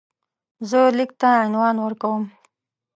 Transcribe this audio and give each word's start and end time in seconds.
زه 0.69 0.79
لیک 0.97 1.11
ته 1.19 1.29
عنوان 1.43 1.75
ورکوم. 1.79 2.23